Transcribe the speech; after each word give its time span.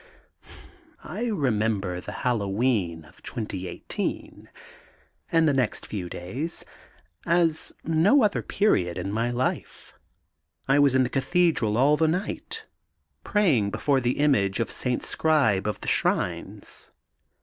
I 1.03 1.25
remember 1.25 2.01
the 2.01 2.11
Halloween 2.25 3.05
of 3.05 3.21
2018, 3.21 4.49
and 5.31 5.47
the 5.47 5.53
next 5.53 5.85
few 5.85 6.09
days, 6.09 6.65
as 7.27 7.71
no 7.83 8.23
other 8.23 8.41
period 8.41 8.97
in 8.97 9.11
my 9.11 9.29
life. 9.29 9.93
I 10.67 10.79
was 10.79 10.95
in 10.95 11.03
the 11.03 11.09
Cathedral 11.09 11.77
all 11.77 11.97
the 11.97 12.07
night, 12.07 12.65
praying 13.23 13.69
before 13.69 13.99
the 14.01 14.17
Image 14.17 14.59
of 14.59 14.71
St. 14.71 15.03
Scribe 15.03 15.67
of 15.67 15.81
the 15.81 15.87
Shrines. 15.87 16.89